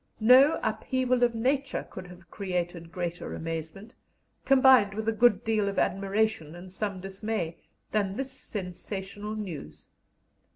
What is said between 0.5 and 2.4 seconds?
upheaval of Nature could have